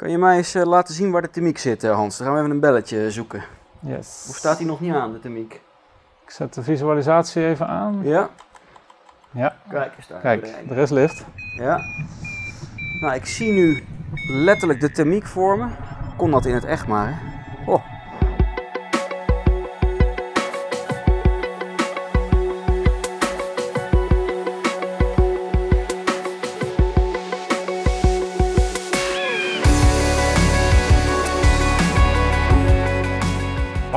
[0.00, 2.16] Kan je mij eens eh, laten zien waar de thermiek zit, eh, Hans?
[2.16, 3.42] Dan gaan we even een belletje zoeken.
[3.80, 4.26] Yes.
[4.30, 5.60] Of staat hij nog niet aan, de thermiek?
[6.24, 8.00] Ik zet de visualisatie even aan.
[8.02, 8.28] Ja,
[9.30, 10.20] Ja, kijk eens daar.
[10.20, 11.24] kijk, er is lift.
[11.56, 11.80] Ja.
[13.00, 13.84] Nou, ik zie nu
[14.28, 15.66] letterlijk de thermiek voor me.
[16.16, 17.14] Kon dat in het echt maar, hè?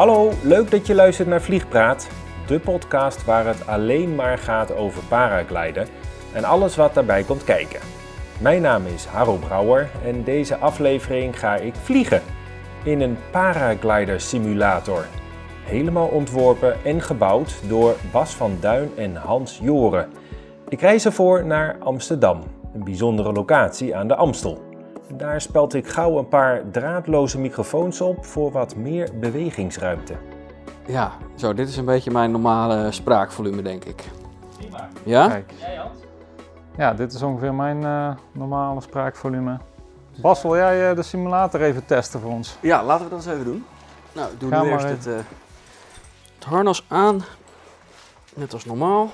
[0.03, 2.07] Hallo, leuk dat je luistert naar Vliegpraat,
[2.47, 5.87] de podcast waar het alleen maar gaat over paragliden
[6.33, 7.79] en alles wat daarbij komt kijken.
[8.39, 12.21] Mijn naam is Harro Brouwer en deze aflevering ga ik vliegen
[12.83, 15.05] in een paraglider simulator.
[15.63, 20.09] Helemaal ontworpen en gebouwd door Bas van Duin en Hans Joren.
[20.69, 22.43] Ik reis ervoor naar Amsterdam,
[22.73, 24.72] een bijzondere locatie aan de Amstel.
[25.17, 30.13] Daar speld ik gauw een paar draadloze microfoons op voor wat meer bewegingsruimte.
[30.85, 34.03] Ja, zo, dit is een beetje mijn normale spraakvolume, denk ik.
[35.03, 35.27] Ja?
[35.27, 35.53] Kijk.
[36.77, 39.57] Ja, dit is ongeveer mijn eh, normale spraakvolume.
[40.21, 42.57] Bas, wil jij eh, de simulator even testen voor ons?
[42.59, 43.65] Ja, laten we dat eens even doen.
[44.11, 45.23] Nou, ik doe Ga nu maar eerst het, eh,
[46.35, 47.23] het harnas aan.
[48.35, 49.09] Net als normaal.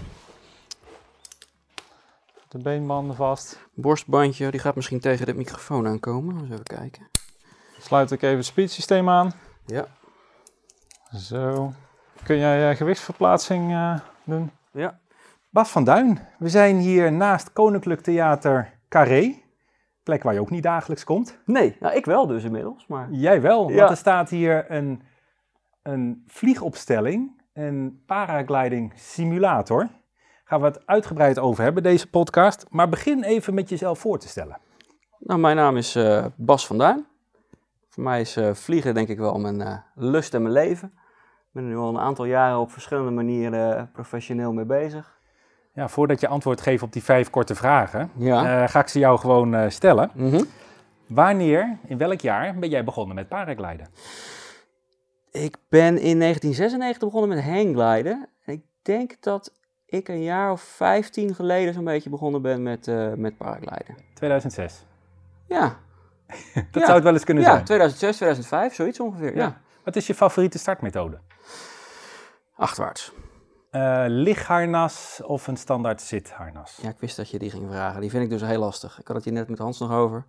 [2.49, 3.67] De beenbanden vast.
[3.73, 6.39] Borstbandje, die gaat misschien tegen de microfoon aankomen.
[6.39, 7.07] Eens even kijken.
[7.79, 9.31] Sluit ik even het speedsysteem aan.
[9.65, 9.85] Ja.
[11.15, 11.73] Zo.
[12.23, 14.51] Kun jij eh, gewichtsverplaatsing eh, doen?
[14.71, 14.99] Ja.
[15.49, 19.41] Bas van Duin, we zijn hier naast Koninklijk Theater Carré.
[20.03, 21.39] Plek waar je ook niet dagelijks komt.
[21.45, 23.11] Nee, nou ik wel dus inmiddels, maar...
[23.11, 23.75] Jij wel, Ja.
[23.75, 25.01] want er staat hier een,
[25.83, 29.89] een vliegopstelling, een paragliding simulator.
[30.49, 32.65] Gaan we het uitgebreid over hebben, deze podcast.
[32.69, 34.57] Maar begin even met jezelf voor te stellen.
[35.19, 37.05] Nou, mijn naam is eh, Bas van Duin.
[37.89, 40.87] Voor mij is eh, vliegen denk ik wel mijn eh, lust en mijn leven.
[41.37, 45.19] Ik ben er nu al een aantal jaren op verschillende manieren professioneel mee bezig.
[45.73, 48.67] Ja, voordat je antwoord geeft op die vijf korte vragen, Ja.
[48.67, 50.11] ga ik ze jou gewoon stellen.
[50.13, 50.43] Mhm.
[51.07, 53.87] Wanneer, in welk jaar ben jij begonnen met paragliden?
[55.31, 58.27] Ik ben in 1996 begonnen met hanggliden.
[58.45, 59.57] En ik denk dat
[59.89, 63.95] ik een jaar of 15 geleden zo'n beetje begonnen ben met, eh met paragliden.
[64.13, 64.85] 2006.
[65.47, 65.63] Ja,
[66.53, 66.81] Dat Ja.
[66.81, 67.63] zou het wel eens kunnen ja zijn.
[67.63, 69.35] 2006, 2005, zoiets ongeveer.
[69.35, 69.43] Ja.
[69.43, 69.61] Ja.
[69.83, 71.19] Wat is je favoriete startmethode?
[72.55, 73.11] Achterwaarts.
[73.71, 76.79] Eh, lichtharnas of een standaard zitharnas?
[76.81, 78.01] Ja, ik wist dat je die ging vragen.
[78.01, 78.99] Die vind ik dus heel lastig.
[78.99, 80.25] Ik had het hier net met Hans nog over.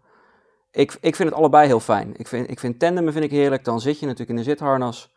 [0.71, 2.15] Ik, ik vind het allebei heel fijn.
[2.17, 3.65] Ik vind, ik vind tandemen vind ik heerlijk.
[3.65, 5.15] Dan zit je natuurlijk in een zitharnas.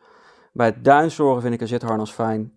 [0.54, 2.54] Bij het duinsoren vind ik een zitharnas fijn.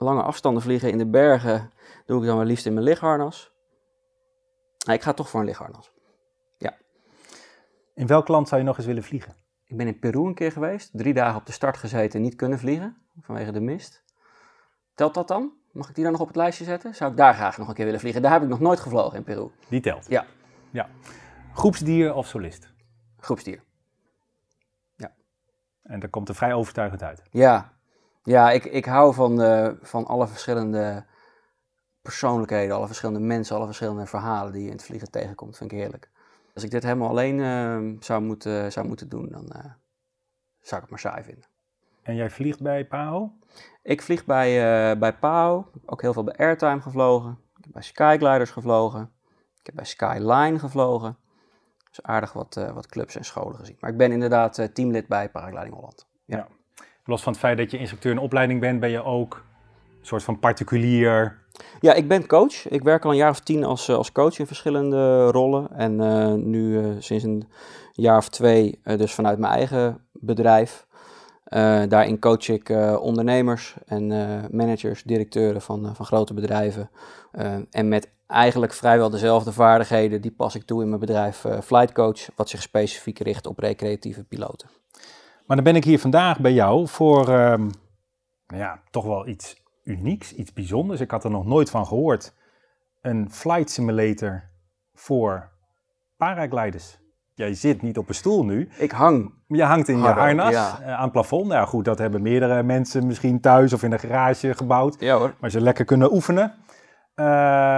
[0.00, 1.70] Lange afstanden vliegen in de bergen
[2.06, 3.52] doe ik dan wel liefst in mijn lichtharnas.
[4.84, 5.92] Nou, ik ga toch voor een lichtharnas.
[7.94, 9.36] In welk land zou je nog eens willen vliegen?
[9.64, 10.90] Ik ben in Peru een keer geweest.
[10.92, 12.96] Drie dagen op de start gezeten en niet kunnen vliegen.
[13.20, 14.04] Vanwege de mist.
[14.94, 15.52] Telt dat dan?
[15.72, 16.94] Mag ik die dan nog op het lijstje zetten?
[16.94, 18.22] Zou ik daar graag nog een keer willen vliegen?
[18.22, 19.50] Daar heb ik nog nooit gevlogen in Peru.
[19.68, 20.06] Die telt.
[20.08, 20.26] Ja.
[20.70, 20.88] ja.
[21.54, 22.72] Groepsdier of solist?
[23.18, 23.62] Groepsdier.
[25.82, 27.22] En daar komt er vrij overtuigend uit.
[27.30, 27.72] Ja,
[28.22, 31.04] ja ik, ik hou van, eh, van alle verschillende
[32.02, 35.56] persoonlijkheden, alle verschillende mensen, alle verschillende verhalen die je in het vliegen tegenkomt.
[35.56, 36.10] Vind ik heerlijk.
[36.54, 39.64] Als ik dit helemaal alleen eh, zou, moeten, zou moeten doen, dan eh,
[40.60, 41.44] zou ik het maar saai vinden.
[42.02, 43.32] En jij vliegt bij PAO?
[43.82, 44.48] Ik vlieg bij,
[44.90, 47.38] eh bij PAO, ook heel veel bij Airtime gevlogen.
[47.56, 49.12] Ik heb bij Skygliders gevlogen.
[49.58, 51.18] Ik heb bij Skyline gevlogen.
[51.88, 53.76] Dus aardig wat, wat clubs en scholen gezien.
[53.80, 56.06] Maar ik ben inderdaad teamlid bij Paragliding Holland.
[57.10, 59.44] Los van het feit dat je instructeur in opleiding bent, ben je ook
[60.00, 61.38] een soort van particulier.
[61.80, 62.68] Ja, ik ben coach.
[62.68, 65.68] Ik werk al een jaar of tien als, eh, als coach in verschillende rollen.
[65.76, 67.48] En eh, nu eh, sinds een
[67.92, 70.86] jaar of twee dus vanuit mijn eigen bedrijf.
[71.88, 72.68] Daarin coach ik
[73.00, 74.06] ondernemers en
[74.50, 76.90] managers, directeuren van, van grote bedrijven.
[77.70, 82.28] En met eigenlijk vrijwel dezelfde vaardigheden, die pas ik toe in mijn bedrijf Flight Coach,
[82.36, 84.79] wat zich specifiek richt op recreatieve piloten.
[85.50, 87.60] Maar dan ben ik hier vandaag bij jou voor ehm,
[88.46, 91.00] nou ja, toch wel iets unieks, iets bijzonders.
[91.00, 92.34] Ik had er nog nooit van gehoord.
[93.00, 94.42] Een flight simulator
[94.94, 95.50] voor
[96.16, 96.98] paragliders.
[97.34, 99.34] Jij zit niet op een stoel nu, Ik hang.
[99.46, 100.80] je hangt in je harnas ja.
[100.80, 101.46] eh, aan het plafond.
[101.46, 105.00] Nou ja, goed, dat hebben meerdere mensen misschien thuis of in een garage gebouwd.
[105.00, 105.34] Ja hoor.
[105.40, 106.54] Maar ze lekker kunnen oefenen.
[107.14, 107.24] Eh,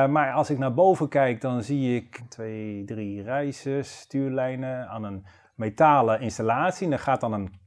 [0.06, 5.26] maar als ik naar boven kijk, dan zie ik twee, drie reizen, stuurlijnen aan een
[5.54, 6.84] metalen installatie.
[6.84, 7.60] En dan gaat dan een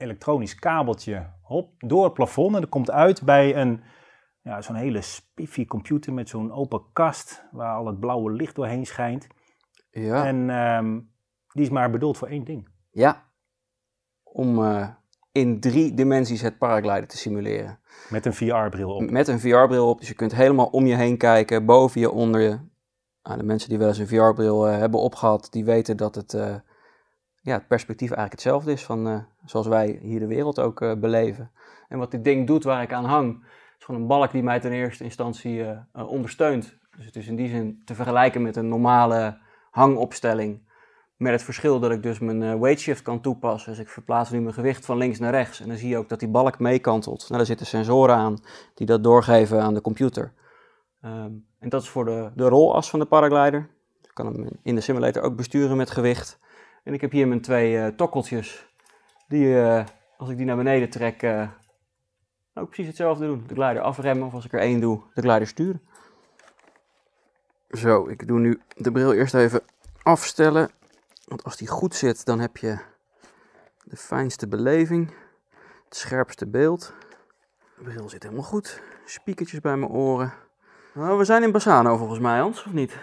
[0.00, 2.54] elektronisch kabeltje hop, door het plafond.
[2.54, 3.82] En dat komt uit bij een,
[4.42, 8.86] ja, zo'n hele spiffy computer met zo'n open kast waar al het blauwe licht doorheen
[8.86, 9.26] schijnt.
[9.90, 10.26] Ja.
[10.26, 11.00] En ehm,
[11.52, 12.68] die is maar bedoeld voor één ding.
[12.90, 13.30] Ja,
[14.22, 14.88] om uh,
[15.32, 17.78] in drie dimensies het paragliden te simuleren.
[18.08, 19.10] Met een VR-bril op.
[19.10, 22.40] Met een VR-bril op, dus je kunt helemaal om je heen kijken, boven je, onder
[22.40, 22.58] je.
[23.22, 26.32] Nou, de mensen die wel eens een VR-bril uh, hebben opgehad, die weten dat het,
[26.32, 26.54] uh,
[27.40, 31.50] ja, het perspectief eigenlijk hetzelfde is van zoals wij hier de wereld ook beleven.
[31.88, 33.44] En wat dit ding doet waar ik aan hang,
[33.78, 36.78] is gewoon een balk die mij ten eerste instantie ondersteunt.
[36.96, 39.38] Dus het is in die zin te vergelijken met een normale
[39.70, 40.68] hangopstelling.
[41.16, 43.70] Met het verschil dat ik dus mijn weight shift kan toepassen.
[43.70, 45.60] Dus ik verplaats nu mijn gewicht van links naar rechts.
[45.60, 47.20] En dan zie je ook dat die balk meekantelt.
[47.20, 48.38] Nou, daar zitten sensoren aan
[48.74, 50.32] die dat doorgeven aan de computer.
[51.04, 53.68] Um, en dat is voor de, de rolas van de paraglider.
[54.02, 56.38] Ik kan hem in de simulator ook besturen met gewicht.
[56.84, 58.68] En ik heb hier mijn twee uh, tokkeltjes.
[59.28, 59.84] Die, uh,
[60.16, 61.22] als ik die naar beneden trek,
[62.54, 63.44] ook precies hetzelfde doen.
[63.46, 65.82] De glider afremmen of als ik er één doe, de glider sturen.
[67.70, 69.62] Zo, ik doe nu de bril eerst even
[70.02, 70.70] afstellen.
[71.24, 72.78] Want als die goed zit, dan heb je
[73.84, 75.10] de fijnste beleving,
[75.84, 76.92] het scherpste beeld.
[77.76, 78.82] De bril zit helemaal goed.
[79.04, 80.32] Spiekertjes bij mijn oren.
[80.94, 82.98] Nou, we zijn in Bassano volgens mij, Hans, of niet?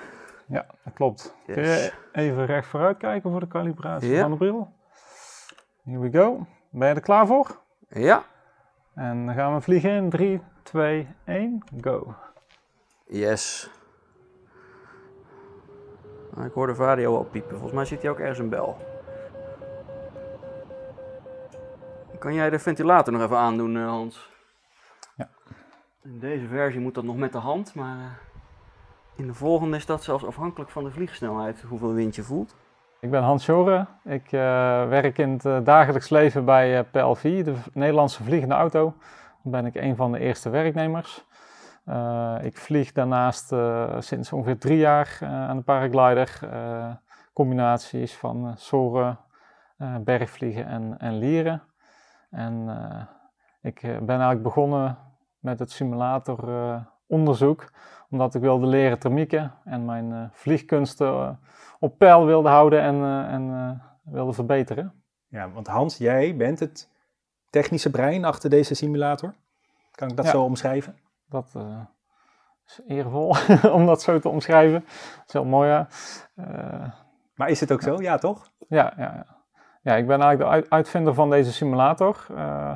[0.48, 1.36] Ja, dat klopt.
[1.46, 1.56] Yes.
[1.56, 4.74] Kun je even recht vooruit kijken voor de calibratie van de bril?
[5.84, 6.46] Here we go.
[6.70, 7.60] Ben je er klaar voor?
[7.90, 8.24] Ja.
[8.96, 12.16] En dan gaan we vliegen in 3, 2, 1, go.
[13.08, 13.70] Yes.
[16.46, 17.52] Ik hoor de vario al piepen.
[17.52, 18.78] Volgens mij zit hij ook ergens een bel.
[22.20, 24.30] Kan jij de ventilator nog even aandoen, eh, Hans?
[25.16, 25.30] Ja.
[26.04, 28.27] In deze versie moet dat nog met de hand, maar eh,
[29.18, 32.56] in de volgende is dat zelfs afhankelijk van de vliegsnelheid, hoeveel wind je voelt.
[33.00, 33.88] Ik ben Hans Joren.
[34.04, 34.40] Ik uh,
[34.88, 38.94] werk in het dagelijks leven bij PLV, de Nederlandse vliegende auto.
[39.44, 41.26] Daar ben ik een van de eerste werknemers.
[41.86, 46.40] Uh, ik vlieg daarnaast uh, sinds ongeveer drie jaar uh, aan de paraglider.
[47.34, 49.20] combinaties van soren,
[50.02, 51.64] bergvliegen en, en lieren.
[52.30, 52.70] En
[53.62, 54.98] ik ben eigenlijk begonnen
[55.40, 55.72] met het
[57.08, 57.72] simulatoronderzoek,
[58.10, 61.40] omdat ik wilde leren thermieken en mijn vliegkunsten
[61.80, 64.94] op peil wilde houden en, en wilde verbeteren.
[65.28, 66.90] Ja, want Hans, jij bent het
[67.50, 69.34] technische brein achter deze simulator.
[69.92, 70.32] Kan ik dat Ja.
[70.32, 70.98] zo omschrijven?
[71.30, 71.80] Dat eh,
[72.66, 73.36] is eervol
[73.78, 74.80] om dat zo te omschrijven.
[75.16, 75.88] Dat is heel mooi, ja.
[76.36, 76.90] Eh,
[77.36, 78.02] Maar is het ook zo?
[78.02, 78.52] Ja, toch?
[78.68, 79.26] ja, ja, ja.
[79.82, 82.26] ja, ik ben eigenlijk de uit- uitvinder van deze simulator.
[82.36, 82.76] Eh,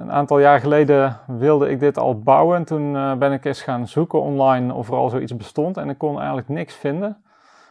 [0.00, 2.56] een aantal jaar geleden wilde ik dit al bouwen.
[2.56, 5.76] En toen eh, ben ik eens gaan zoeken online of er al zoiets bestond.
[5.76, 7.22] En ik kon eigenlijk niks vinden.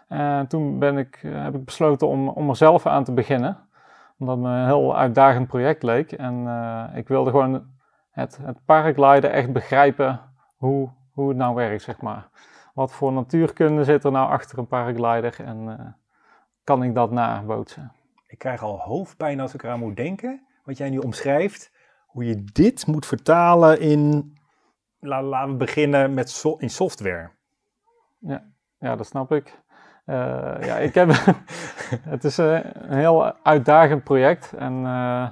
[0.07, 3.57] En toen ben ik, eh, heb ik besloten om, om er zelf aan te beginnen.
[4.19, 6.12] Omdat me een heel uitdagend project leek.
[6.12, 7.68] En eh, ik wilde gewoon
[8.12, 10.19] het, het echt begrijpen
[10.56, 12.27] hoe, hoe het nou werkt, zeg maar.
[12.73, 15.85] Wat voor natuurkunde zit er nou achter een paraglider en eh,
[16.63, 17.91] kan ik dat nabootsen?
[18.27, 20.41] Ik krijg al hoofdpijn als ik eraan moet denken.
[20.63, 21.71] Wat jij nu omschrijft.
[22.17, 24.33] Hoe je dit moet vertalen in...
[24.99, 27.29] La, laten we beginnen met in software.
[28.79, 29.61] Ja, dat snap ik.
[30.05, 30.15] Eh,
[30.61, 31.09] ja, ik heb,
[32.13, 34.53] het is eh, een heel uitdagend project.
[34.53, 35.27] En eh,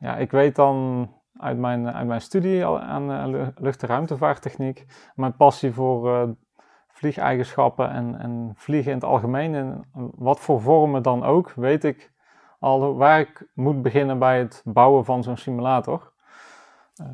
[0.00, 5.36] ja, ik weet dan uit mijn, uit mijn studie aan lu- lucht- en ruimtevaarttechniek, mijn
[5.36, 6.34] passie voor
[6.88, 9.84] vliegeigenschappen en, en vliegen in het algemeen, en
[10.14, 12.18] wat voor vormen dan ook, weet ik
[12.60, 16.12] al waar ik moet beginnen bij het bouwen van zo'n simulator.
[16.94, 17.06] Eh,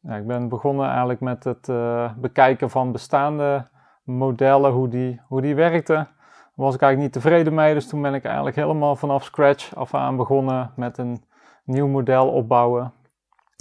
[0.00, 3.66] ja, ik ben begonnen eigenlijk met het eh, bekijken van bestaande
[4.02, 5.94] modellen, hoe die, hoe die werkten.
[5.94, 9.74] Daar was ik eigenlijk niet tevreden mee, dus toen ben ik eigenlijk helemaal vanaf scratch
[9.74, 11.24] af aan begonnen met een
[11.64, 12.92] nieuw model opbouwen.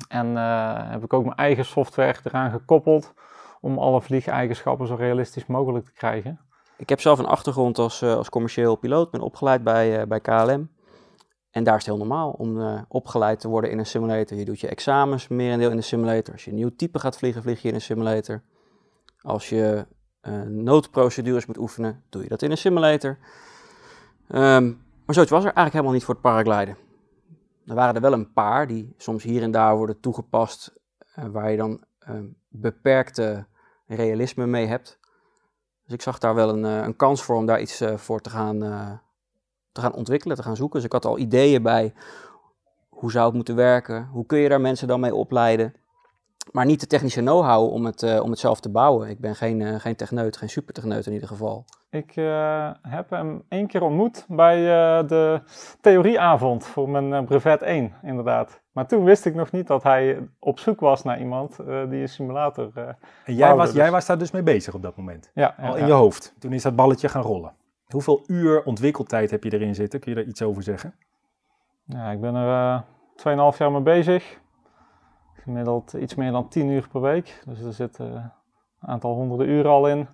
[0.08, 3.14] En eh, heb ik ook mijn eigen software eraan gekoppeld
[3.62, 6.40] om alle vliegeigenschappen zo realistisch mogelijk te krijgen.
[6.78, 10.70] Ik heb zelf een achtergrond als, als commercieel piloot, ben opgeleid bij, bij KLM.
[11.52, 14.38] En daar is het heel normaal om eh, opgeleid te worden in een simulator.
[14.38, 16.34] Je doet je examens merendeel in de simulator.
[16.34, 18.42] Als je een nieuw type gaat vliegen, vlieg je in een simulator.
[19.22, 19.86] Als je
[20.22, 23.18] eh, noodprocedures moet oefenen, doe je dat in een simulator.
[24.28, 24.68] Ehm,
[25.06, 26.78] maar zoiets was er eigenlijk helemaal niet voor het paragliden.
[27.66, 30.74] Er waren er wel een paar die soms hier en daar worden toegepast,
[31.14, 33.48] eh, waar je dan ehm, beperkte
[33.86, 35.00] realisme mee hebt.
[35.84, 38.58] Dus ik zag daar wel een, een kans voor om daar iets voor te gaan,
[39.72, 40.76] te gaan ontwikkelen, te gaan zoeken.
[40.76, 41.94] Dus ik had al ideeën bij
[42.90, 45.74] hoe zou het moeten werken, hoe kun je daar mensen dan mee opleiden.
[46.52, 49.10] Maar niet de technische know-how om het, eh, om het zelf te bouwen.
[49.10, 51.66] Ik ben geen, eh, geen techneut, geen supertechneut in ieder geval.
[51.90, 55.42] Ik eh, heb hem één keer ontmoet bij eh, de
[55.82, 58.60] theorieavond voor mijn eh, brevet 1, inderdaad.
[58.72, 62.02] Maar toen wist ik nog niet dat hij op zoek was naar iemand eh, die
[62.02, 62.72] een simulator...
[62.76, 62.96] eh, En
[63.26, 63.76] jij Bouwde was, dus.
[63.76, 65.32] jij was daar dus mee bezig op dat moment.
[65.34, 65.86] ja, Al ja, in ja.
[65.86, 66.34] je hoofd.
[66.40, 67.54] Toen is dat balletje gaan rollen.
[67.94, 70.00] Hoeveel uur ontwikkeltijd heb je erin zitten?
[70.00, 70.96] Kun je daar iets over zeggen?
[71.84, 72.84] Ja, ik ben er
[73.26, 74.40] uh, 2,5 jaar mee bezig.
[75.34, 77.42] Gemiddeld iets meer dan 10 uur per week.
[77.46, 78.32] Dus er zit een
[78.80, 80.08] aantal honderden uren al in.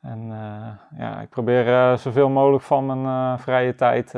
[0.00, 4.14] En uh, ja, ik probeer uh, zoveel mogelijk van mijn vrije tijd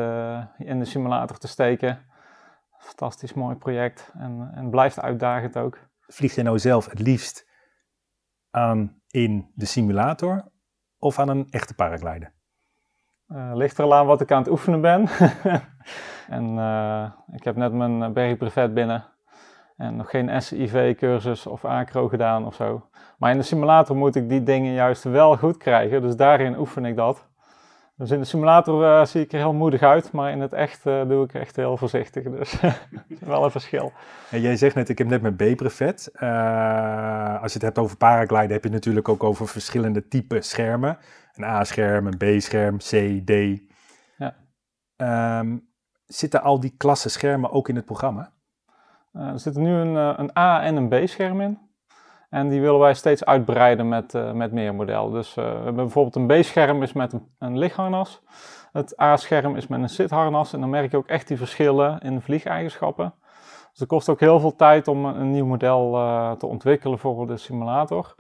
[0.58, 2.06] in de simulator te steken.
[2.78, 5.78] Fantastisch mooi project en, en blijft uitdagend ook.
[6.00, 7.48] Vlieg je nou zelf het liefst
[8.50, 10.52] aan in de simulator
[10.98, 12.32] of aan een echte paraglider?
[13.54, 15.08] Ligt er aan wat ik aan het oefenen ben.
[16.38, 16.58] en
[17.32, 19.04] ik heb net mijn bergbrevet binnen.
[19.76, 22.86] En nog geen SIV-cursus of acro gedaan of zo.
[23.18, 26.02] Maar in de simulator moet ik die dingen juist wel goed krijgen.
[26.02, 27.26] Dus daarin oefen ik dat.
[27.96, 31.24] Dus in de simulator zie ik er heel moedig uit, maar in het echt doe
[31.24, 32.22] ik echt heel voorzichtig.
[32.24, 32.60] Dus
[33.20, 33.92] wel een verschil.
[34.30, 36.10] En jij zegt net, ik heb net mijn B-brevet.
[37.40, 40.98] Als je het hebt over paragliden, heb je het natuurlijk ook over verschillende typen schermen.
[41.34, 43.60] Een A-scherm, een B-scherm, C, D.
[44.16, 44.34] Ja.
[45.38, 45.68] Um,
[46.06, 48.32] zitten al die klassen schermen ook in het programma?
[49.12, 51.58] er zitten nu een, een A- en een B-scherm in.
[52.32, 55.12] En die willen wij steeds uitbreiden met, uh, met meer modellen.
[55.12, 58.22] Dus uh, we hebben bijvoorbeeld een B-scherm is met een, een lichtharnas.
[58.72, 60.52] Het A-scherm is met een zitharnas.
[60.52, 63.14] En dan merk je ook echt die verschillen in de vliegeigenschappen.
[63.70, 65.90] Dus het kost ook heel veel tijd om een, een nieuw model
[66.38, 68.14] te ontwikkelen voor de simulator.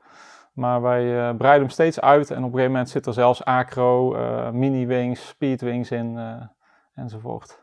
[0.52, 2.30] Maar wij breiden hem steeds uit.
[2.30, 4.10] En op een gegeven moment zit er zelfs acro,
[4.52, 6.18] mini-wings, speedwings in
[6.94, 7.60] enzovoort.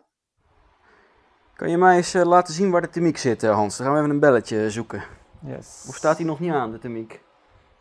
[1.56, 3.78] Kan je mij eens laten zien waar de thermiek zit, Hans?
[3.78, 5.04] Dan gaan we even een belletje zoeken.
[5.40, 5.86] Yes.
[5.90, 7.14] Of staat hij nog niet aan, de thermiek?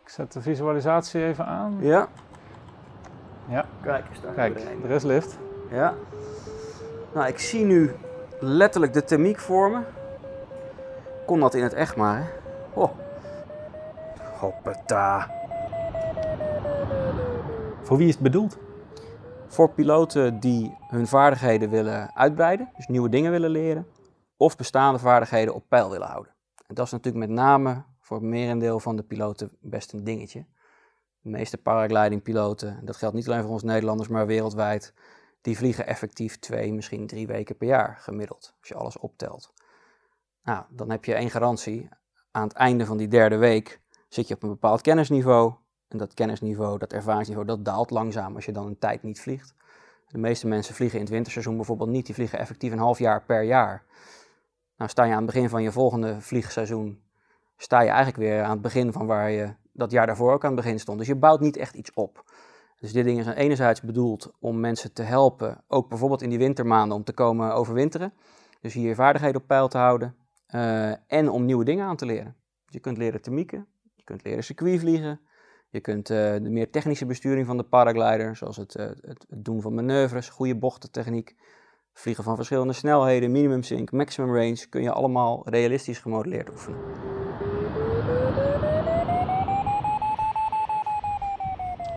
[0.02, 1.76] Ik zet de visualisatie even aan.
[1.80, 2.08] Ja.
[3.48, 3.66] Ja.
[3.82, 5.38] Kijk, daar Kijk, er is lift.
[5.70, 5.94] Ja.
[7.14, 7.94] Nou, ik zie nu
[8.40, 9.84] letterlijk de thermiek vormen.
[11.26, 12.24] Kon dat in het echt maar, hè?
[12.72, 12.90] Oh.
[14.38, 15.30] Hoppata.
[17.82, 18.58] Voor wie is het bedoeld?
[19.46, 23.86] Voor piloten die hun vaardigheden willen uitbreiden, dus nieuwe dingen willen leren,
[24.36, 26.32] of bestaande vaardigheden op peil willen houden.
[26.66, 30.46] En dat is natuurlijk met name voor het merendeel van de piloten best een dingetje.
[31.20, 34.94] De meeste paraglidingpiloten, dat geldt niet alleen voor ons Nederlanders, maar wereldwijd,
[35.40, 39.52] die vliegen effectief twee, misschien drie weken per jaar gemiddeld, als je alles optelt.
[40.42, 41.88] Nou, dan heb je één garantie.
[42.30, 45.54] Aan het einde van die derde week zit je op een bepaald kennisniveau.
[45.88, 49.54] En dat kennisniveau, dat ervaringsniveau, dat daalt langzaam als je dan een tijd niet vliegt.
[50.06, 52.06] De meeste mensen vliegen in het winterseizoen bijvoorbeeld niet.
[52.06, 53.84] Die vliegen effectief een half jaar per jaar.
[54.76, 57.02] Nou, sta je aan het begin van je volgende vliegseizoen,
[57.56, 60.52] sta je eigenlijk weer aan het begin van waar je dat jaar daarvoor ook aan
[60.52, 60.98] het begin stond.
[60.98, 62.24] Dus je bouwt niet echt iets op.
[62.80, 66.96] Dus dit ding is enerzijds bedoeld om mensen te helpen, ook bijvoorbeeld in die wintermaanden,
[66.96, 68.12] om te komen overwinteren.
[68.60, 70.16] Dus hier je vaardigheden op peil te houden
[70.54, 72.36] uh, en om nieuwe dingen aan te leren.
[72.64, 73.77] Dus je kunt leren thermieken, je
[74.08, 75.20] kunt leren circuitvliegen,
[75.68, 79.44] je kunt uh, de meer technische besturing van de paraglider, zoals het, uh, het, het
[79.44, 81.34] doen van manoeuvres, goede bochtentechniek,
[81.92, 86.78] vliegen van verschillende snelheden, minimum sync, maximum range, kun je allemaal realistisch gemodelleerd oefenen.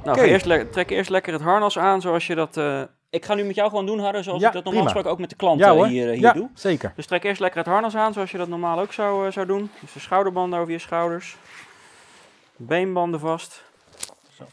[0.04, 2.58] Nou, eerst trek eerst lekker het harnas aan zoals je dat...
[2.58, 5.12] Uh, ik ga nu met jou gewoon doen, Harre, zoals Ja, ik dat normaal gesproken
[5.12, 5.86] ook met de klanten hoor.
[5.86, 6.50] hier, eh, hier ja, doe.
[6.54, 6.94] zeker.
[6.96, 9.46] Dus trek eerst lekker het harnas aan zoals je dat normaal ook zou, eh, zou
[9.46, 9.70] doen.
[9.80, 11.38] Dus de schouderbanden over je schouders.
[12.66, 13.64] Beenbanden vast.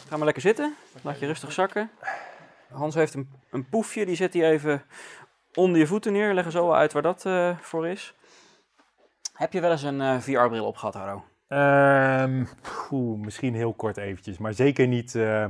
[0.08, 0.74] Ga maar lekker zitten.
[1.02, 1.90] Laat je rustig zakken.
[2.72, 4.82] Hans heeft een, een poefje, die zet hij even
[5.54, 6.34] onder je voeten neer.
[6.34, 8.14] Leg er zo wel uit waar dat eh, voor is.
[9.32, 11.24] Heb je wel eens een eh, VR-bril op gehad, Harro?
[11.48, 12.44] Ehm,
[12.88, 15.44] poeh, misschien heel kort eventjes, maar zeker niet eh,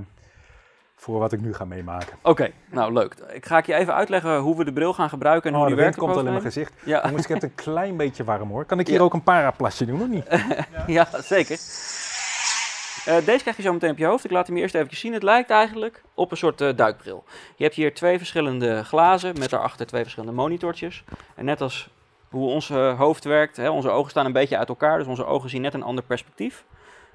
[0.97, 2.17] voor wat ik nu ga meemaken.
[2.23, 3.15] Oké, nou leuk.
[3.15, 5.71] Ik ga ik je even uitleggen hoe we de bril gaan gebruiken en Oh, hoe
[5.71, 6.73] de die wind werkt komt al in mijn gezicht.
[6.85, 7.03] Ja.
[7.05, 8.65] Jongens, ik heb het een klein beetje warm hoor.
[8.65, 9.03] Kan ik hier Ja.
[9.03, 10.27] ook een paraplasje doen of niet?
[10.87, 11.57] Ja, zeker.
[13.07, 14.25] Eh, deze krijg je zo meteen op je hoofd.
[14.25, 15.13] Ik laat hem eerst even zien.
[15.13, 17.25] Het lijkt eigenlijk op een soort eh, duikbril.
[17.57, 21.05] Je hebt hier twee verschillende glazen met daarachter twee verschillende monitortjes.
[21.35, 21.89] En net als
[22.29, 24.99] hoe ons eh, hoofd werkt, hè, onze ogen staan een beetje uit elkaar.
[24.99, 26.65] Dus onze ogen zien net een ander perspectief.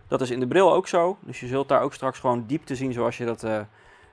[0.08, 1.18] Dat is in de bril ook zo.
[1.22, 3.44] Dus je zult daar ook straks gewoon diepte zien zoals je dat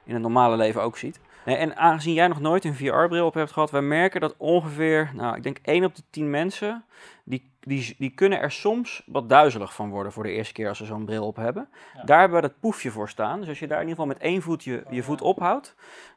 [0.04, 1.20] in het normale leven ook ziet.
[1.44, 5.36] En aangezien jij nog nooit een VR-bril op hebt gehad, wij merken dat ongeveer, nou,
[5.36, 6.84] ik denk 1 op de 10 mensen,
[7.24, 10.78] die, die, die kunnen er soms wat duizelig van worden voor de eerste keer als
[10.78, 11.68] ze zo'n bril op hebben.
[12.04, 13.38] Daar hebben we dat poefje voor staan.
[13.38, 15.74] Dus als je daar in ieder geval met één voet je, je voet ophoudt,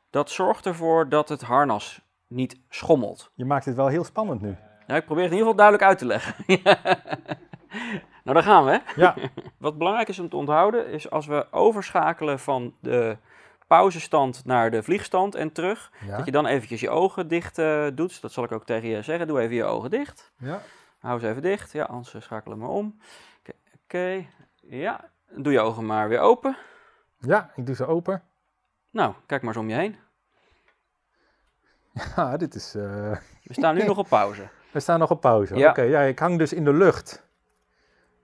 [0.10, 3.32] dat zorgt ervoor dat het harnas niet schommelt.
[3.34, 4.56] Je maakt het wel heel spannend nu.
[4.88, 6.36] Ja, ik probeer het in ieder geval duidelijk uit te leggen.
[8.24, 8.72] nou, daar gaan we.
[8.72, 9.02] Hè?
[9.02, 9.16] Ja,
[9.58, 13.18] Wat belangrijk is om te onthouden, is als we overschakelen van de
[13.68, 16.18] pauzestand naar de vliegstand en terug, ja.
[16.18, 18.22] dat je dan eventjes je ogen dicht eh, doet.
[18.22, 19.28] Dat zal ik ook tegen je zeggen.
[19.28, 20.32] Doe even je ogen dicht.
[20.38, 20.62] ja.
[21.04, 21.72] Hou ze even dicht.
[21.72, 22.98] Ja, anders eh, schakelen we maar om.
[23.84, 24.26] Oké,
[24.62, 25.10] ja.
[25.36, 26.58] Doe je ogen maar weer open.
[27.20, 28.22] ja, ik doe ze open.
[28.90, 29.96] Nou, kijk maar eens om je heen.
[32.16, 32.76] Ja, dit is...
[32.76, 32.84] eh,
[33.44, 34.48] We staan nu nog op pauze.
[34.72, 35.56] We staan nog op pauze.
[35.56, 35.70] Ja.
[35.70, 37.28] Oké, ja, ik hang dus in de lucht.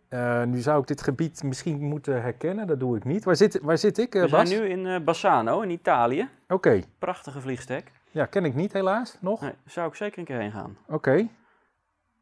[0.08, 3.24] Eh, nu zou ik dit gebied misschien moeten herkennen, dat doe ik niet.
[3.24, 4.50] Waar zit, waar zit ik, eh, We Bas?
[4.50, 6.30] zijn nu in Bassano, in Italië.
[6.48, 7.92] Oké, Prachtige vliegstek.
[8.12, 9.42] ja, ken ik niet helaas nog.
[9.42, 10.78] Nee, zou ik zeker een keer heen gaan.
[10.88, 11.28] Oké,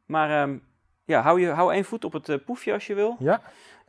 [0.07, 0.57] Maar ehm,
[1.05, 3.15] ja, hou, je, hou één voet op het eh, poefje als je wil.
[3.19, 3.41] ja,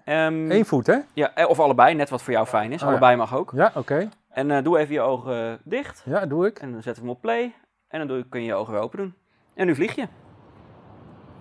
[0.09, 0.97] Ehm, één voet hè?
[1.13, 2.81] ja, eh, of allebei, net wat voor jou fijn is.
[2.81, 2.89] Oh, ja.
[2.89, 3.53] allebei mag ook.
[3.55, 4.09] Ja, oké.
[4.29, 6.03] En eh, doe even je ogen dicht.
[6.05, 6.59] Ja, doe ik.
[6.59, 7.55] En dan zetten we hem op play.
[7.89, 9.15] En dan doe, kun je je ogen weer open doen.
[9.55, 10.07] En nu vlieg je.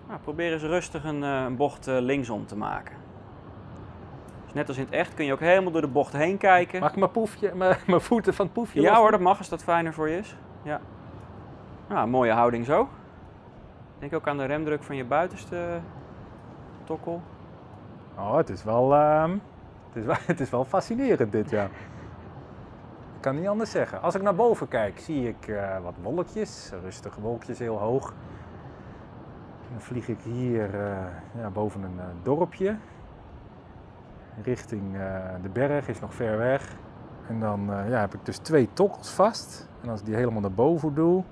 [0.08, 2.96] Nou, probeer eens rustig een, een bocht eh, linksom te maken.
[4.44, 6.80] Dus net als in het echt kun je ook helemaal door de bocht heen kijken.
[6.80, 9.38] Mag ik mijn, poefje, mijn, mijn voeten van het poefje Ja los hoor, dat mag
[9.38, 10.36] als dat fijner voor je is.
[10.62, 10.80] Ja.
[11.88, 12.88] Nou, mooie houding zo.
[13.98, 15.80] Denk ook aan de remdruk van je buitenste
[16.84, 17.22] tokkel.
[18.16, 19.30] Oh, het is wel, ehm,
[19.86, 21.64] het is wel, het is wel fascinerend dit, ja.
[23.14, 24.02] Ik kan niet anders zeggen.
[24.02, 28.14] Als ik naar boven kijk, zie ik eh, wat wolkjes, rustige wolkjes heel hoog.
[29.70, 30.96] Dan vlieg ik hier eh,
[31.40, 32.76] ja, boven een eh, dorpje.
[34.42, 34.96] Richting
[35.42, 36.76] de berg, is nog ver weg.
[37.28, 39.68] En dan ja, heb ik dus twee tokkels vast.
[39.82, 41.24] En als ik die helemaal naar boven doe,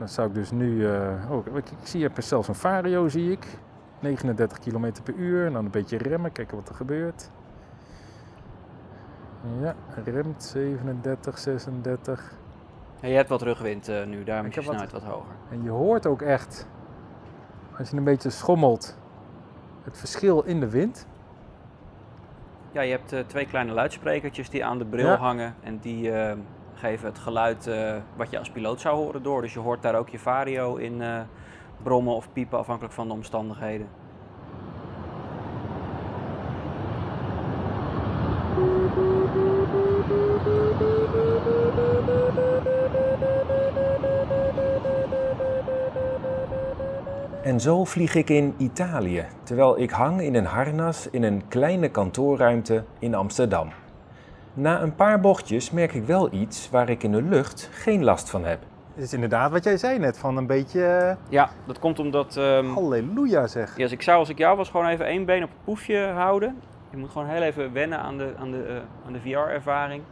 [0.00, 0.86] dan zou ik dus nu...
[0.86, 3.46] eh, oh, ik, ik zie, heb zelfs een vario, zie ik.
[4.00, 7.30] 39 km per uur en dan een beetje remmen, kijken wat er gebeurt.
[9.60, 12.32] Ja, remt 37, 36.
[13.00, 15.14] Ja, je hebt wat rugwind eh, nu, daarom Ik is je heb wat- snelheid wat
[15.14, 15.34] hoger.
[15.50, 16.66] En je hoort ook echt,
[17.78, 18.98] als je een beetje schommelt,
[19.82, 21.06] het verschil in de wind.
[22.72, 25.16] Ja, je hebt eh, twee kleine luidsprekertjes die aan de bril Ja.
[25.16, 25.54] hangen.
[25.60, 26.10] En die
[26.80, 29.42] geven het geluid eh, wat je als piloot zou horen door.
[29.42, 31.20] Dus je hoort daar ook je vario in eh,
[31.82, 33.88] brommen of piepen afhankelijk van de omstandigheden.
[47.42, 51.88] En zo vlieg ik in Italië, terwijl ik hang in een harnas in een kleine
[51.88, 53.68] kantoorruimte in Amsterdam.
[54.54, 58.30] Na een paar bochtjes merk ik wel iets waar ik in de lucht geen last
[58.30, 58.60] van heb.
[58.94, 62.36] Het is inderdaad wat jij zei net, van een beetje eh, Ja, dat komt omdat...
[62.36, 63.76] ehm, halleluja zeg.
[63.76, 66.06] ja, als, ik zou, als ik jou was, gewoon even één been op het poefje
[66.06, 66.56] houden.
[66.90, 70.02] Je moet gewoon heel even wennen aan de, aan de, eh, aan de VR-ervaring.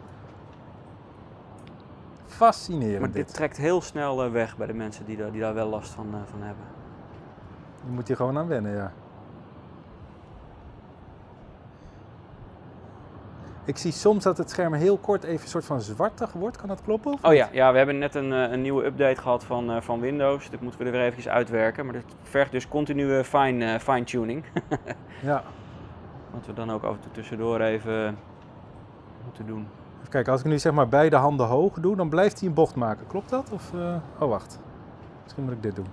[2.27, 3.35] Fascinerend Maar dit dit.
[3.35, 6.07] trekt heel snel eh, weg bij de mensen die, daar- die daar wel last van,
[6.31, 6.65] van hebben.
[7.87, 8.93] Je moet hier gewoon aan wennen, ja.
[13.69, 16.57] Ik zie soms dat het scherm heel kort even een soort van zwartig wordt.
[16.57, 17.19] Kan dat kloppen?
[17.23, 20.01] Oh ja, ja we hebben net een, eh, een nieuwe update gehad van, eh, van
[20.01, 20.51] Windows.
[20.51, 21.85] Dat moeten we er weer eventjes uitwerken.
[21.85, 24.45] Maar dat vergt dus continue fine, eh, fine-tuning.
[25.23, 25.43] Ja.
[26.31, 28.19] Wat we dan ook af en toe tussendoor even
[29.25, 29.67] moeten doen.
[29.99, 32.55] Even kijken, als ik nu zeg maar beide handen hoog doe, dan blijft hij een
[32.55, 33.07] bocht maken.
[33.07, 33.51] Klopt dat?
[33.53, 33.73] Of,
[34.19, 34.61] Oh, wacht.
[35.23, 35.89] Misschien moet ik dit doen.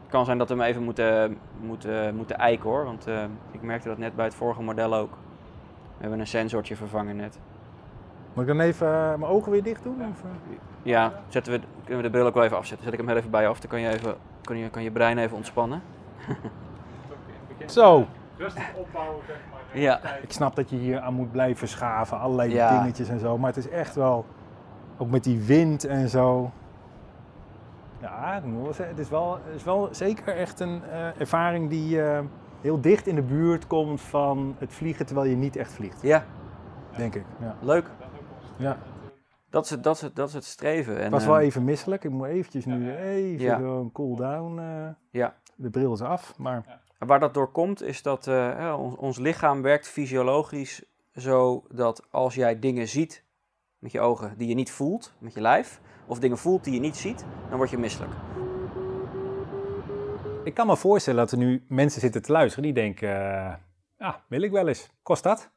[0.00, 2.84] Het kan zijn dat we hem even moeten, moeten, moeten eiken hoor.
[2.84, 3.06] Want
[3.50, 5.10] ik merkte dat net bij het vorige model ook.
[6.00, 7.38] We hebben een sensortje vervangen net.
[8.32, 9.94] Moet ik dan even eh, mijn ogen weer dicht doen?
[10.10, 10.30] Of, eh?
[10.82, 12.84] Ja, zetten we, kunnen we de bril ook wel even afzetten.
[12.84, 13.60] Zet ik hem heel even bij je af.
[13.60, 15.82] Dan kan je, even, kan je, kan je brein even ontspannen.
[17.66, 18.06] Zo.
[18.36, 19.80] Rustig opbouwen, zeg maar.
[19.80, 20.00] Ja.
[20.22, 22.78] Ik snap dat je hier aan moet blijven schaven, allerlei Ja.
[22.78, 23.38] dingetjes en zo.
[23.38, 24.24] Maar het is echt wel,
[24.98, 26.50] ook met die wind en zo.
[28.00, 31.20] Ja, ik moet wel zeggen, het is wel, het is wel zeker echt een eh,
[31.20, 32.18] ervaring die eh,
[32.60, 36.24] heel dicht in de buurt komt van het vliegen terwijl je niet echt vliegt, Ja,
[36.96, 37.24] denk ik.
[37.40, 37.56] Ja.
[37.60, 37.90] leuk.
[38.58, 38.78] Ja.
[39.50, 40.98] Dat is het, dat is het, dat is het streven.
[40.98, 42.04] En, Ik was wel even misselijk.
[42.04, 43.58] Ik moet eventjes nu even Ja.
[43.58, 44.58] een cool down.
[44.58, 45.34] eh, Ja.
[45.56, 49.62] De bril is af, maar Waar dat door komt, is dat eh, ons, ons lichaam
[49.62, 53.24] werkt fysiologisch zo dat als jij dingen ziet
[53.78, 56.80] met je ogen die je niet voelt, met je lijf, of dingen voelt die je
[56.80, 58.12] niet ziet, dan word je misselijk.
[60.44, 63.54] Ik kan me voorstellen dat er nu mensen zitten te luisteren die denken, eh,
[63.98, 64.88] ja, wil ik wel eens.
[65.02, 65.50] Kost dat?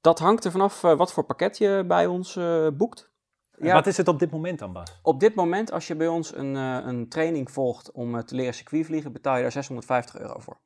[0.00, 3.10] Dat hangt er vanaf eh, wat voor pakket je bij ons eh, boekt.
[3.58, 4.98] Ja, Wat is het op dit moment dan, Bas?
[5.02, 9.12] Op dit moment, als je bij ons een, een training volgt om te leren circuitvliegen,
[9.12, 10.56] betaal je daar 650 euro voor.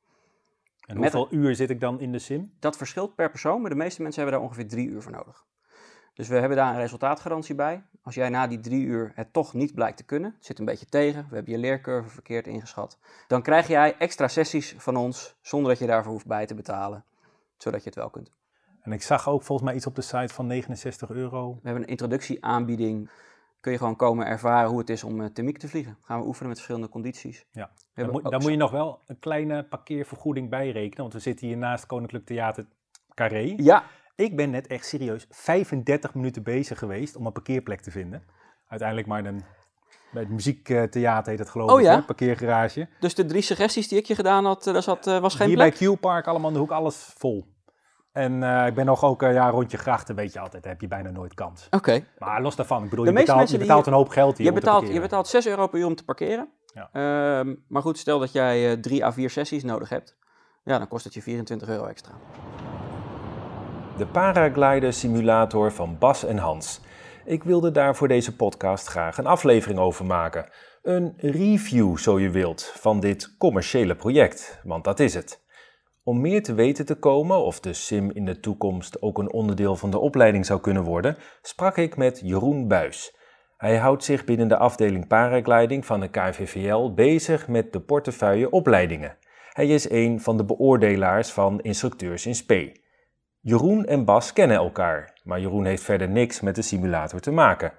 [0.87, 2.53] En Met hoeveel uur zit ik dan in de sim?
[2.59, 5.45] Dat verschilt per persoon, maar de meeste mensen hebben daar ongeveer drie uur voor nodig.
[6.17, 7.83] Dus we hebben daar een resultaatgarantie bij.
[8.03, 10.65] Als jij na die drie uur het toch niet blijkt te kunnen, het zit een
[10.65, 15.35] beetje tegen, we hebben je leercurve verkeerd ingeschat, dan krijg jij extra sessies van ons
[15.41, 17.05] zonder dat je daarvoor hoeft bij te betalen,
[17.57, 18.31] zodat je het wel kunt.
[18.83, 21.53] En ik zag ook volgens mij iets op de site van 69 euro.
[21.55, 23.11] We hebben een introductieaanbieding.
[23.61, 25.99] Kun je gewoon komen ervaren hoe het is om uh, thermiek te vliegen.
[26.03, 27.47] Gaan we oefenen met verschillende condities.
[27.51, 27.71] Ja.
[27.95, 31.57] Dan, moet, dan moet je nog wel een kleine parkeervergoeding bijrekenen, want we zitten hier
[31.57, 32.67] naast Koninklijk Theater
[33.15, 33.55] Carré.
[33.57, 33.85] Ja,
[34.17, 38.23] Ik ben net echt serieus 35 minuten bezig geweest om een parkeerplek te vinden.
[38.69, 39.43] Uiteindelijk maar een,
[40.13, 42.01] bij het muziektheater heet het geloof Oh ik, ja?
[42.01, 42.89] parkeergarage.
[43.01, 45.47] Dus de drie suggesties die ik je gedaan had, eh, daar zat, eh, was geen
[45.47, 45.79] Hier plek?
[45.79, 47.55] bij Q-Park, allemaal in de hoek, alles vol.
[48.13, 50.89] En eh, ik ben nog ook, ja, rondje grachten weet je altijd, daar heb je
[50.89, 51.67] bijna nooit kans.
[51.71, 52.05] Oké.
[52.19, 54.59] Maar los daarvan, ik bedoel, De je betaalt, je een hoop geld hier Je om
[54.59, 56.49] te betaalt, je betaalt 6 euro per uur om te parkeren.
[56.75, 56.89] Ja.
[56.93, 60.17] Ehm, maar goed, stel dat jij drie à vier sessies nodig hebt.
[60.65, 62.13] Ja, dan kost het je 24 euro extra.
[63.97, 66.81] De paraglider simulator van Bas en Hans.
[67.25, 70.49] Ik wilde daar voor deze podcast graag een aflevering over maken.
[70.83, 75.45] Een review, zo je wilt, van dit commerciële project, want dat is het.
[76.05, 79.77] Om meer te weten te komen of de sim in de toekomst ook een onderdeel
[79.77, 83.17] van de opleiding zou kunnen worden, sprak ik met Jeroen Buis.
[83.57, 89.17] Hij houdt zich binnen de afdeling paragliding van de KVVL bezig met de portefeuille opleidingen.
[89.53, 92.85] Hij is een van de beoordelaars van instructeurs in SPE.
[93.49, 97.73] Jeroen en Bas kennen elkaar, maar Jeroen heeft verder niks met de simulator te maken.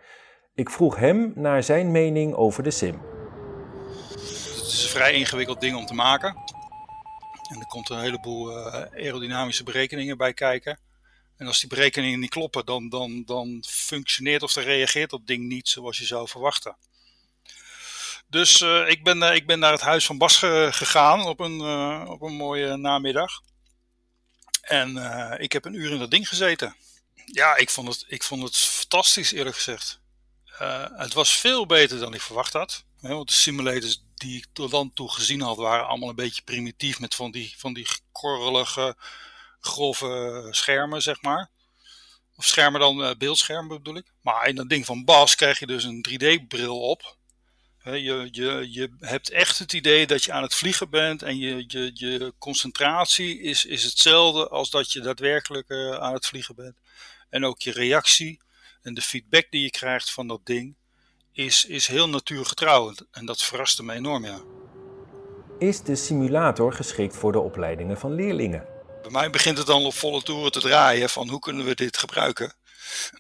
[0.56, 3.02] Ik vroeg hem naar zijn mening over de sim.
[4.12, 6.30] Het is een vrij ingewikkeld ding om te maken.
[7.52, 10.80] En er komt een heleboel eh, aerodynamische berekeningen bij kijken.
[11.38, 15.48] En als die berekeningen niet kloppen, dan, dan, dan functioneert of dan reageert dat ding
[15.48, 16.76] niet zoals je zou verwachten.
[18.28, 21.40] Dus eh, ik, ben, eh, ik ben naar het huis van Bas ge- gegaan op
[21.40, 21.62] een,
[22.08, 23.32] op een mooie namiddag.
[24.68, 26.76] En eh, ik heb een uur in dat ding gezeten.
[27.26, 30.00] Ja, ik vond het, ik vond het fantastisch eerlijk gezegd.
[30.58, 32.84] Eh, het was veel beter dan ik verwacht had.
[33.00, 36.42] Hè, want de simulators die ik tot dan toe gezien had, waren allemaal een beetje
[36.42, 38.96] primitief met van die, van die korrelige,
[39.60, 41.50] grove schermen, zeg maar.
[42.36, 44.12] Of schermen dan, eh, beeldschermen bedoel ik.
[44.22, 47.17] Maar in dat ding van Bas krijg je dus een 3D-bril op.
[47.96, 51.64] Je, je, je hebt echt het idee dat je aan het vliegen bent en je,
[51.68, 56.78] je, je concentratie is, is hetzelfde als dat je daadwerkelijk eh, aan het vliegen bent.
[57.30, 58.42] En ook je reactie
[58.82, 60.76] en de feedback die je krijgt van dat ding
[61.32, 62.94] is, is heel natuurgetrouw.
[63.12, 64.42] En dat verraste me enorm, ja.
[65.60, 68.66] Is de simulator geschikt voor de opleidingen van leerlingen?
[69.02, 71.98] Bij mij begint het dan op volle toeren te draaien van hoe kunnen we dit
[71.98, 72.54] gebruiken.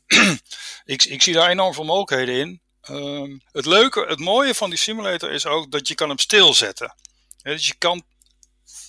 [0.85, 2.61] ik, ik zie daar enorm veel mogelijkheden in.
[2.87, 6.95] Ehm, het leuke, het mooie van die simulator is ook dat je kan hem stilzetten.
[7.43, 8.03] Dus je kan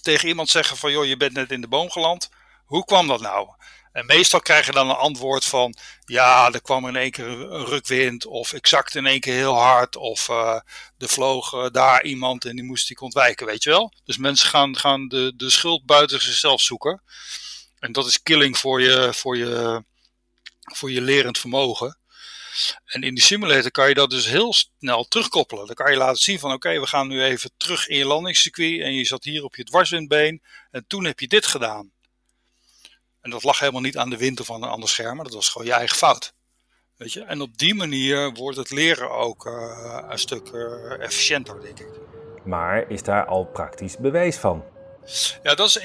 [0.03, 2.29] tegen iemand zeggen van joh, je bent net in de boom geland.
[2.65, 3.49] Hoe kwam dat nou?
[3.93, 7.65] En meestal krijg je dan een antwoord van ja, er kwam in één keer een
[7.65, 10.61] rukwind of ik in één keer heel hard of eh,
[10.99, 13.93] er vloog eh, daar iemand en die moest ik ontwijken, weet je wel.
[14.05, 17.03] Dus mensen gaan, gaan de, de schuld buiten zichzelf zoeken.
[17.79, 19.85] En dat is killing voor je, voor je,
[20.75, 21.99] voor je lerend vermogen.
[22.85, 25.67] En in die simulator kan je dat dus heel snel terugkoppelen.
[25.67, 28.81] Dan kan je laten zien van oké, we gaan nu even terug in je landingscircuit
[28.81, 31.93] en je zat hier op je dwarswindbeen en toen heb je dit gedaan.
[33.21, 35.35] En dat lag helemaal niet aan de wind of aan een ander scherm, maar dat
[35.35, 36.33] was gewoon je eigen fout.
[36.97, 37.23] Weet je?
[37.23, 41.89] En op die manier wordt het leren ook uh, een stuk uh, efficiënter, denk ik.
[42.45, 44.65] Maar is daar al praktisch bewijs van?
[45.43, 45.83] Ja, dat is een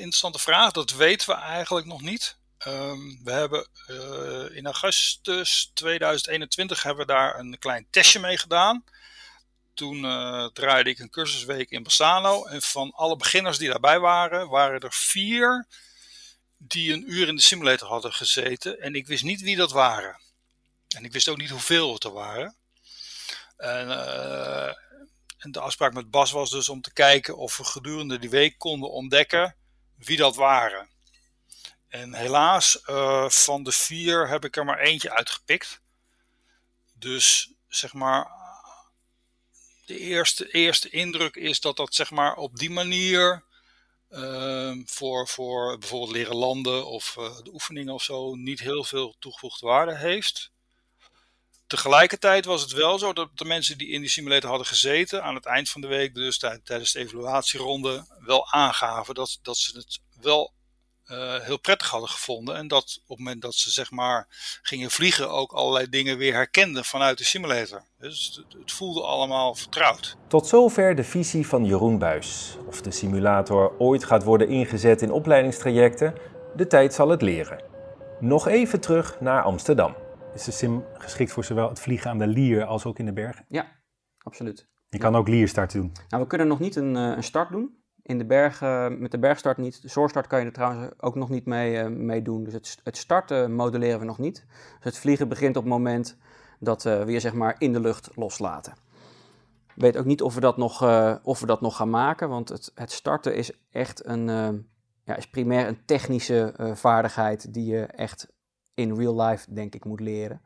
[0.00, 0.72] interessante vraag.
[0.72, 2.36] Dat weten we eigenlijk nog niet.
[2.66, 8.84] Um, we hebben uh, in augustus 2021 hebben we daar een klein testje mee gedaan.
[9.74, 12.44] Toen uh, draaide ik een cursusweek in Bassano.
[12.44, 15.66] En van alle beginners die daarbij waren, waren er vier
[16.56, 18.80] die een uur in de simulator hadden gezeten.
[18.80, 20.20] En ik wist niet wie dat waren.
[20.88, 22.56] En ik wist ook niet hoeveel het er waren.
[23.56, 24.68] En, uh,
[25.38, 28.58] en de afspraak met Bas was dus om te kijken of we gedurende die week
[28.58, 29.56] konden ontdekken
[29.96, 30.88] wie dat waren.
[31.94, 35.80] En helaas, uh, van de vier heb ik er maar eentje uitgepikt.
[36.94, 38.30] Dus zeg maar,
[39.86, 43.44] de eerste, eerste indruk is dat dat zeg maar op die manier
[44.10, 49.16] uh, voor, voor bijvoorbeeld leren landen of uh, de oefeningen of zo niet heel veel
[49.18, 50.50] toegevoegde waarde heeft.
[51.66, 55.34] Tegelijkertijd was het wel zo dat de mensen die in die simulator hadden gezeten aan
[55.34, 60.00] het eind van de week, dus tijdens de evaluatieronde, wel aangaven dat, dat ze het
[60.20, 60.53] wel
[61.10, 62.56] uh, heel prettig hadden gevonden.
[62.56, 64.26] En dat op het moment dat ze zeg maar
[64.62, 67.84] gingen vliegen ook allerlei dingen weer herkenden vanuit de simulator.
[67.98, 70.16] Dus het, het voelde allemaal vertrouwd.
[70.28, 72.56] Tot zover de visie van Jeroen Buis.
[72.66, 76.14] Of de simulator ooit gaat worden ingezet in opleidingstrajecten,
[76.56, 77.62] de tijd zal het leren.
[78.20, 79.96] Nog even terug naar Amsterdam.
[80.34, 83.12] Is de sim geschikt voor zowel het vliegen aan de lier als ook in de
[83.12, 83.44] bergen?
[83.48, 83.66] Ja,
[84.18, 84.68] absoluut.
[84.88, 85.92] Je kan ook lierstart doen.
[86.08, 87.83] Nou, we kunnen nog niet een, een start doen.
[88.06, 89.82] In de bergen, met de bergstart niet.
[89.82, 92.44] De zoorstart kan je er trouwens ook nog niet mee, uh, doen.
[92.44, 94.44] Dus het, het, starten modelleren we nog niet.
[94.74, 96.16] Dus het vliegen begint op het moment
[96.58, 98.72] dat uh, we je zeg maar in de lucht loslaten.
[99.74, 102.28] Ik weet ook niet of we dat nog, uh, of we dat nog gaan maken,
[102.28, 104.26] want het, het starten is echt een,
[105.04, 108.32] ja, is primair een technische vaardigheid die je echt
[108.74, 110.40] in real life, denk ik, moet leren.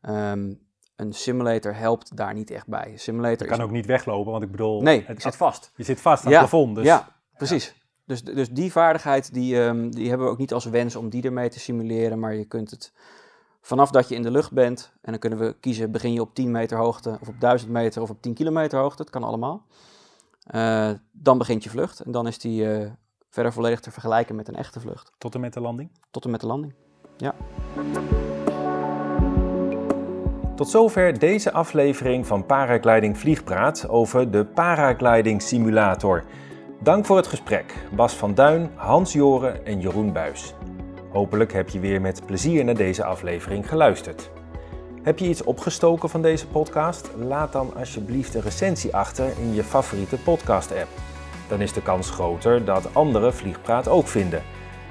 [0.00, 0.54] Ehm,
[0.96, 2.92] een simulator helpt daar niet echt bij.
[2.96, 5.72] simulator je kan ook niet weglopen, want ik bedoel, nee, het zit vast.
[5.76, 6.76] Je zit vast aan het plafond.
[6.76, 6.84] Dus...
[6.84, 7.74] Ja, precies.
[8.04, 11.22] Dus, dus die vaardigheid, die, um, die hebben we ook niet als wens om die
[11.22, 12.92] ermee te simuleren, maar je kunt het
[13.60, 16.34] vanaf dat je in de lucht bent, en dan kunnen we kiezen, begin je op
[16.34, 19.66] 10 meter hoogte, of op 1000 meter, of op 10 kilometer hoogte, dat kan allemaal.
[20.54, 22.90] Uh, dan begint je vlucht en dan is die uh,
[23.30, 25.12] verder volledig te vergelijken met een echte vlucht.
[25.18, 25.90] Tot en met de landing?
[26.10, 26.74] Tot en met de landing,
[27.16, 27.34] ja.
[30.56, 36.24] Tot zover deze aflevering van Paragliding Vliegpraat over de Paragliding Simulator.
[36.82, 40.54] Dank voor het gesprek, Bas van Duin, Hans Joren en Jeroen Buis.
[41.12, 44.30] Hopelijk heb je weer met plezier naar deze aflevering geluisterd.
[45.02, 47.10] Heb je iets opgestoken van deze podcast?
[47.16, 50.88] Laat dan alsjeblieft een recensie achter in je favoriete podcast-app.
[51.48, 54.42] Dan is de kans groter dat anderen Vliegpraat ook vinden.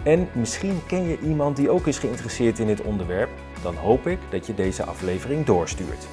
[0.03, 3.29] En misschien ken je iemand die ook is geïnteresseerd in dit onderwerp.
[3.65, 6.07] Dan hoop ik dat je deze aflevering doorstuurt.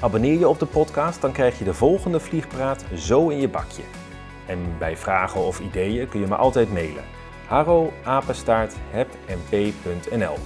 [0.00, 3.82] Abonneer je op de podcast, dan krijg je de volgende Vliegpraat zo in je bakje.
[4.46, 7.04] En bij vragen of ideeën kun je me altijd mailen.
[7.46, 10.36] harro-hebmp.nl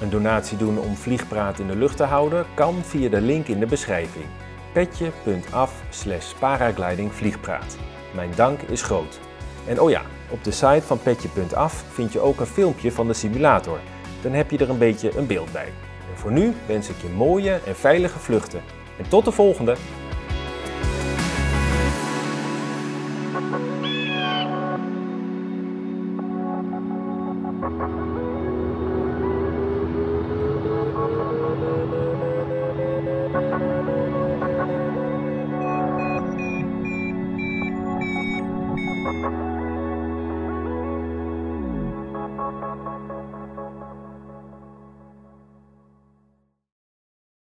[0.00, 3.60] Een donatie doen om Vliegpraat in de lucht te houden kan via de link in
[3.60, 4.24] de beschrijving.
[4.72, 7.76] petje.af slash paraglidingvliegpraat.
[8.14, 9.20] Mijn dank is groot.
[9.66, 13.14] En oh ja, op de site van petje.af vind je ook een filmpje van de
[13.14, 13.80] simulator.
[14.22, 15.72] Dan heb je er een beetje een beeld bij.
[16.12, 18.62] En voor nu wens ik je mooie en veilige vluchten.
[18.98, 19.76] En tot de volgende!